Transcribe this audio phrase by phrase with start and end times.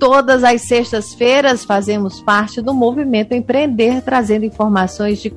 [0.00, 5.30] Todas as sextas-feiras fazemos parte do Movimento Empreender, trazendo informações de,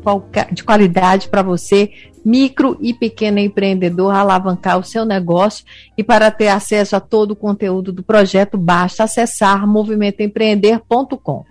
[0.54, 1.92] de qualidade para você,
[2.24, 5.66] micro e pequeno empreendedor, alavancar o seu negócio.
[5.98, 11.44] E para ter acesso a todo o conteúdo do projeto, basta acessar movimentoempreender.com.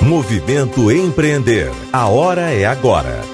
[0.00, 1.72] Movimento Empreender.
[1.92, 3.33] A hora é agora.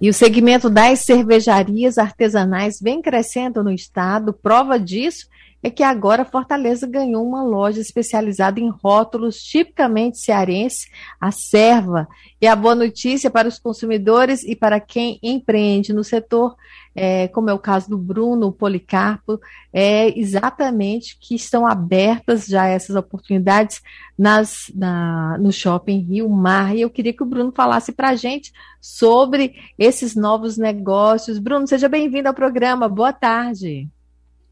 [0.00, 4.32] E o segmento das cervejarias artesanais vem crescendo no estado.
[4.32, 5.26] Prova disso
[5.62, 10.88] é que agora Fortaleza ganhou uma loja especializada em rótulos tipicamente cearense,
[11.20, 12.06] a Serva.
[12.40, 16.54] E a boa notícia para os consumidores e para quem empreende no setor,
[16.94, 19.40] é, como é o caso do Bruno Policarpo,
[19.72, 23.80] é exatamente que estão abertas já essas oportunidades
[24.18, 26.76] nas, na, no Shopping Rio Mar.
[26.76, 31.38] E eu queria que o Bruno falasse para a gente sobre esses novos negócios.
[31.38, 32.88] Bruno, seja bem-vindo ao programa.
[32.88, 33.88] Boa tarde.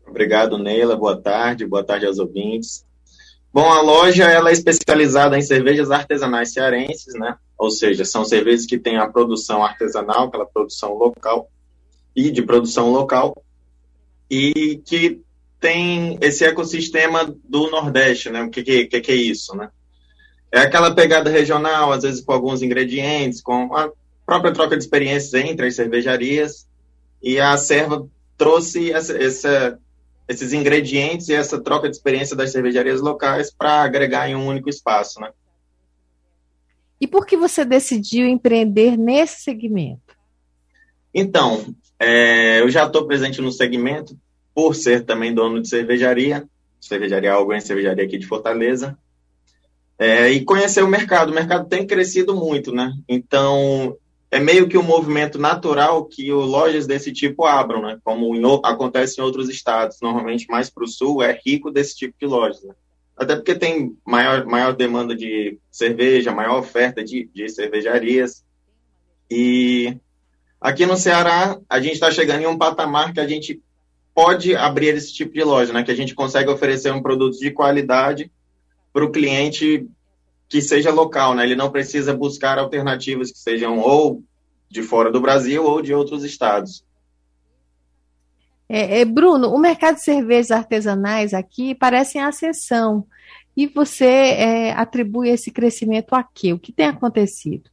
[0.07, 0.97] Obrigado, Neila.
[0.97, 1.67] Boa tarde.
[1.67, 2.85] Boa tarde aos ouvintes.
[3.53, 7.37] Bom, a loja ela é especializada em cervejas artesanais cearenses, né?
[7.57, 11.49] Ou seja, são cervejas que têm a produção artesanal, aquela produção local
[12.17, 13.45] e de produção local,
[14.29, 15.21] e que
[15.61, 18.43] tem esse ecossistema do Nordeste, né?
[18.43, 19.71] O que, que, que, é isso, né?
[20.51, 23.91] É aquela pegada regional, às vezes com alguns ingredientes, com a
[24.27, 26.67] própria troca de experiências entre as cervejarias,
[27.23, 29.79] e a serva trouxe essa, essa
[30.29, 34.69] esses ingredientes e essa troca de experiência das cervejarias locais para agregar em um único
[34.69, 35.31] espaço, né?
[37.01, 40.17] E por que você decidiu empreender nesse segmento?
[41.13, 44.17] Então, é, eu já estou presente no segmento
[44.55, 46.49] por ser também dono de cervejaria,
[46.81, 48.97] cervejaria Algon, cervejaria aqui de Fortaleza,
[49.99, 51.31] é, e conhecer o mercado.
[51.31, 52.93] O mercado tem crescido muito, né?
[53.09, 53.97] Então,
[54.35, 57.99] é meio que um movimento natural que lojas desse tipo abram, né?
[58.03, 62.17] Como em, acontece em outros estados, normalmente mais para o sul é rico desse tipo
[62.19, 62.61] de lojas.
[62.65, 62.75] Né?
[63.17, 68.45] Até porque tem maior, maior demanda de cerveja, maior oferta de, de cervejarias.
[69.31, 69.97] E
[70.61, 73.63] aqui no Ceará, a gente está chegando em um patamar que a gente
[74.13, 75.85] pode abrir esse tipo de loja, né?
[75.85, 78.33] Que a gente consegue oferecer um produto de qualidade
[78.93, 79.87] para o cliente
[80.49, 81.45] que seja local, né?
[81.45, 84.23] Ele não precisa buscar alternativas que sejam ou
[84.69, 86.85] de fora do Brasil ou de outros estados.
[88.69, 93.07] É, é, Bruno, o mercado de cervejas artesanais aqui parece em ascensão.
[93.57, 96.53] E você é, atribui esse crescimento a quê?
[96.53, 97.71] O que tem acontecido?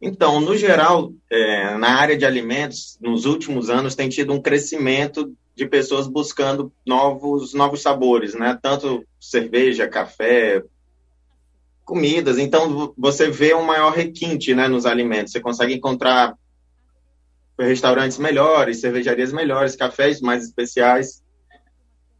[0.00, 5.34] Então, no geral, é, na área de alimentos, nos últimos anos tem tido um crescimento
[5.54, 8.58] de pessoas buscando novos, novos sabores, né?
[8.60, 10.62] Tanto cerveja, café,
[11.84, 12.38] comidas.
[12.38, 15.32] Então, você vê um maior requinte né, nos alimentos.
[15.32, 16.36] Você consegue encontrar
[17.58, 21.22] restaurantes melhores, cervejarias melhores, cafés mais especiais.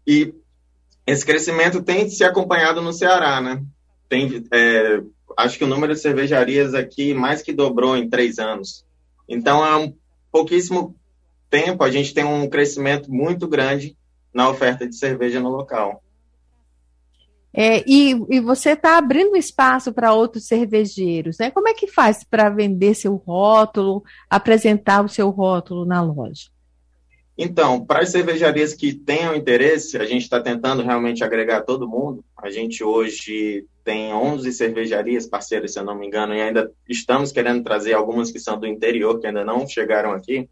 [0.07, 0.35] E
[1.07, 3.63] esse crescimento tem se acompanhado no Ceará, né?
[4.09, 5.03] Tem, é,
[5.37, 8.87] acho que o número de cervejarias aqui mais que dobrou em três anos.
[9.29, 9.95] Então, é um
[10.31, 10.95] pouquíssimo
[11.51, 13.97] tempo, a gente tem um crescimento muito grande
[14.33, 16.03] na oferta de cerveja no local.
[17.57, 21.53] É, e, e, você está abrindo espaço para outros cervejeiros, né?
[21.53, 26.51] Como é que faz para vender seu rótulo, apresentar o seu rótulo na loja?
[27.39, 32.25] Então, para as cervejarias que tenham interesse, a gente está tentando realmente agregar todo mundo.
[32.37, 37.31] A gente hoje tem 11 cervejarias parceiras, se eu não me engano, e ainda estamos
[37.31, 40.49] querendo trazer algumas que são do interior, que ainda não chegaram aqui.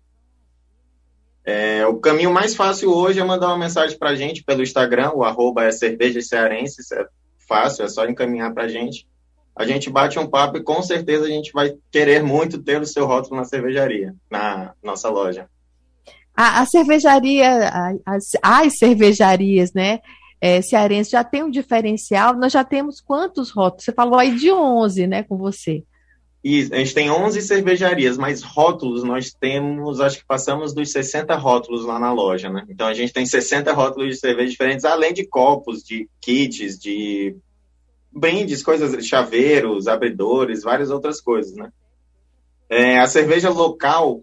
[1.44, 5.12] É, o caminho mais fácil hoje é mandar uma mensagem para a gente pelo Instagram,
[5.14, 7.06] o arroba é cerveja cearense, é
[7.48, 9.06] fácil, é só encaminhar para a gente.
[9.54, 12.86] A gente bate um papo e com certeza a gente vai querer muito ter o
[12.86, 15.46] seu rótulo na cervejaria, na nossa loja.
[16.34, 17.70] A, a cervejaria,
[18.06, 20.00] as, as, cervejarias, né,
[20.40, 22.34] é, cearense já tem um diferencial.
[22.34, 23.84] Nós já temos quantos rótulos?
[23.84, 25.84] Você falou aí de 11, né, com você.
[26.44, 31.36] E a gente tem 11 cervejarias, mas rótulos nós temos, acho que passamos dos 60
[31.36, 32.64] rótulos lá na loja, né?
[32.68, 37.36] Então a gente tem 60 rótulos de cerveja diferentes, além de copos, de kits, de
[38.12, 41.70] brindes, coisas, chaveiros, abridores, várias outras coisas, né?
[42.68, 44.22] É, a cerveja local,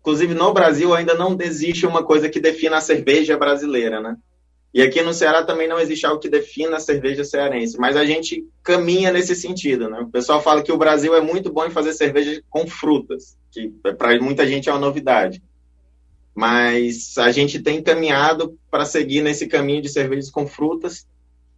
[0.00, 4.16] inclusive no Brasil, ainda não existe uma coisa que defina a cerveja brasileira, né?
[4.72, 8.04] E aqui no Ceará também não existe algo que defina a cerveja cearense, mas a
[8.04, 10.00] gente caminha nesse sentido, né?
[10.00, 13.68] O pessoal fala que o Brasil é muito bom em fazer cerveja com frutas, que
[13.96, 15.42] para muita gente é uma novidade.
[16.34, 21.06] Mas a gente tem caminhado para seguir nesse caminho de cervejas com frutas.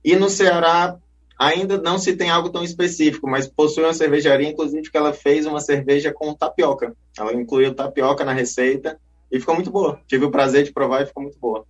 [0.04, 0.96] E no Ceará
[1.38, 5.46] ainda não se tem algo tão específico, mas possui uma cervejaria, inclusive, que ela fez
[5.46, 6.94] uma cerveja com tapioca.
[7.18, 8.98] Ela incluiu tapioca na receita
[9.32, 10.00] e ficou muito boa.
[10.06, 11.66] Tive o prazer de provar e ficou muito boa.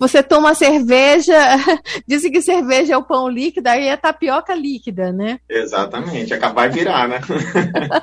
[0.00, 1.36] Você toma cerveja,
[2.08, 5.38] dizem que cerveja é o pão líquido, aí é tapioca líquida, né?
[5.46, 7.20] Exatamente, acabar de virar, né?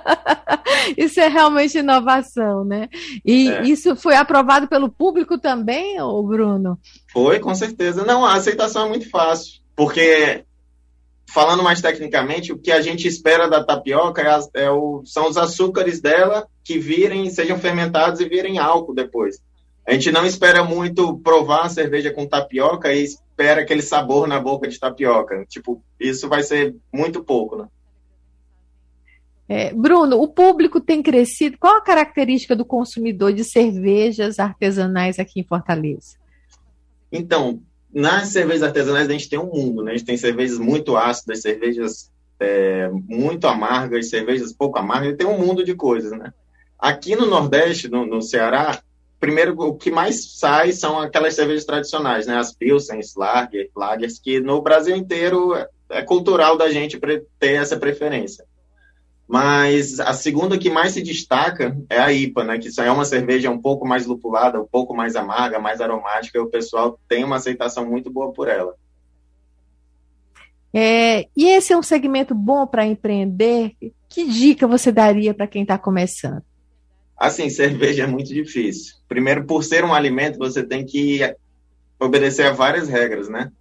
[0.95, 2.87] isso é realmente inovação, né?
[3.25, 3.63] E é.
[3.63, 6.77] isso foi aprovado pelo público também, ô Bruno?
[7.11, 8.05] Foi, com certeza.
[8.05, 10.45] Não, a aceitação é muito fácil, porque
[11.33, 15.35] falando mais tecnicamente, o que a gente espera da tapioca é, é o, são os
[15.35, 19.37] açúcares dela que virem, sejam fermentados e virem álcool depois.
[19.87, 24.37] A gente não espera muito provar a cerveja com tapioca e espera aquele sabor na
[24.37, 25.45] boca de tapioca.
[25.47, 27.67] Tipo, isso vai ser muito pouco, né?
[29.47, 31.57] É, Bruno, o público tem crescido.
[31.57, 36.17] Qual a característica do consumidor de cervejas artesanais aqui em Fortaleza?
[37.09, 37.61] Então,
[37.93, 39.91] nas cervejas artesanais a gente tem um mundo, né?
[39.91, 42.11] A gente tem cervejas muito ácidas, cervejas
[42.41, 46.33] é, muito amargas, cervejas pouco amargas, tem um mundo de coisas, né?
[46.77, 48.81] Aqui no Nordeste, no, no Ceará,
[49.19, 52.37] primeiro, o que mais sai são aquelas cervejas tradicionais, né?
[52.37, 56.99] As Pilsens, Lager, Lagers, que no Brasil inteiro é, é cultural da gente
[57.39, 58.45] ter essa preferência.
[59.27, 62.57] Mas a segunda que mais se destaca é a IPA, né?
[62.57, 66.41] Que é uma cerveja um pouco mais lupulada, um pouco mais amarga, mais aromática, e
[66.41, 68.73] o pessoal tem uma aceitação muito boa por ela.
[70.73, 73.73] É, e esse é um segmento bom para empreender?
[74.07, 76.43] Que dica você daria para quem está começando?
[77.17, 78.95] Assim, cerveja é muito difícil.
[79.07, 81.19] Primeiro, por ser um alimento, você tem que
[81.99, 83.51] obedecer a várias regras, né?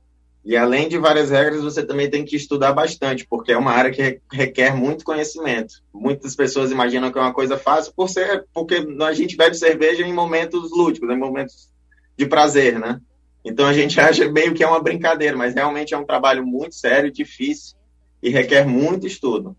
[0.47, 3.91] E além de várias regras, você também tem que estudar bastante, porque é uma área
[3.91, 5.83] que requer muito conhecimento.
[5.93, 10.07] Muitas pessoas imaginam que é uma coisa fácil por ser, porque a gente bebe cerveja
[10.07, 11.69] em momentos lúdicos, em momentos
[12.17, 13.01] de prazer, né?
[13.45, 16.77] Então a gente acha meio que é uma brincadeira, mas realmente é um trabalho muito
[16.77, 17.77] sério, difícil
[18.23, 19.57] e requer muito estudo.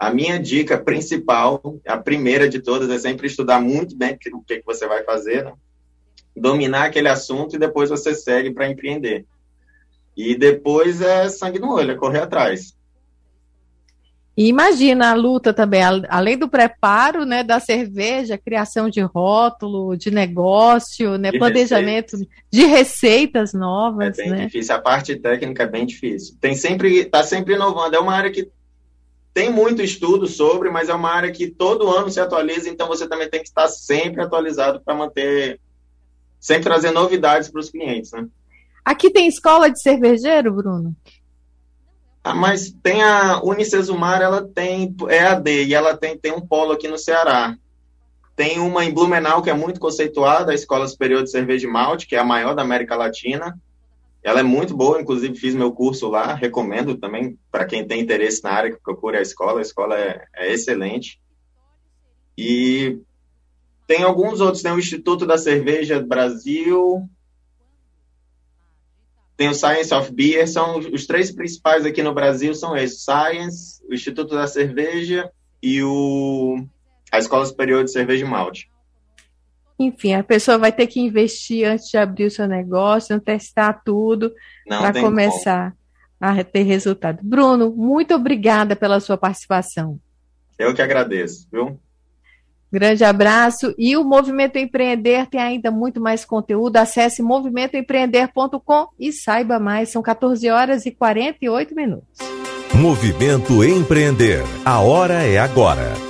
[0.00, 4.60] A minha dica principal, a primeira de todas, é sempre estudar muito bem o que,
[4.60, 5.52] que você vai fazer, né?
[6.34, 9.26] dominar aquele assunto e depois você segue para empreender.
[10.16, 12.74] E depois é sangue no olho, é correr atrás.
[14.34, 20.10] E imagina a luta também, além do preparo né, da cerveja, criação de rótulo, de
[20.10, 22.28] negócio, né, de planejamento receitas.
[22.50, 24.18] de receitas novas.
[24.18, 24.46] É bem né?
[24.46, 26.36] difícil, a parte técnica é bem difícil.
[26.40, 28.48] Tem sempre, está sempre inovando, é uma área que
[29.32, 33.08] tem muito estudo sobre, mas é uma área que todo ano se atualiza, então você
[33.08, 35.60] também tem que estar sempre atualizado para manter,
[36.38, 38.26] sempre trazer novidades para os clientes, né?
[38.84, 40.96] Aqui tem escola de cervejeiro, Bruno?
[42.24, 46.88] Ah, mas tem a Unicesumar, ela tem EAD e ela tem, tem um polo aqui
[46.88, 47.56] no Ceará.
[48.36, 52.06] Tem uma em Blumenau que é muito conceituada, a Escola Superior de Cerveja e Malte,
[52.06, 53.58] que é a maior da América Latina.
[54.22, 58.42] Ela é muito boa, inclusive fiz meu curso lá, recomendo também para quem tem interesse
[58.44, 59.60] na área que procure a escola.
[59.60, 61.20] A escola é, é excelente.
[62.36, 62.98] E
[63.86, 67.08] tem alguns outros, tem o Instituto da Cerveja Brasil,
[69.40, 73.82] tem o Science of Beer, são os três principais aqui no Brasil são esses, Science,
[73.88, 75.32] o Instituto da Cerveja
[75.62, 76.62] e o
[77.10, 78.70] a Escola Superior de Cerveja e Malte.
[79.80, 84.30] Enfim, a pessoa vai ter que investir antes de abrir o seu negócio, testar tudo
[84.68, 85.74] para começar
[86.20, 86.40] como.
[86.40, 87.20] a ter resultado.
[87.22, 89.98] Bruno, muito obrigada pela sua participação.
[90.58, 91.80] Eu que agradeço, viu?
[92.70, 93.74] Grande abraço.
[93.78, 96.76] E o Movimento Empreender tem ainda muito mais conteúdo.
[96.76, 99.88] Acesse movimentoempreender.com e saiba mais.
[99.88, 102.18] São 14 horas e 48 minutos.
[102.74, 104.42] Movimento Empreender.
[104.62, 106.09] A hora é agora.